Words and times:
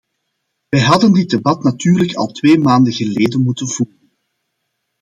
Wij 0.69 0.81
hadden 0.81 1.13
dit 1.13 1.29
debat 1.29 1.63
natuurlijk 1.63 2.13
al 2.13 2.27
twee 2.31 2.57
maanden 2.59 2.93
geleden 2.93 3.41
moeten 3.41 3.67
voeren. 3.67 4.13